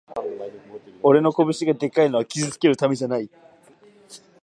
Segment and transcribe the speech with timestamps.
[1.03, 3.29] 俺の拳がでかいのは傷つけるためじゃない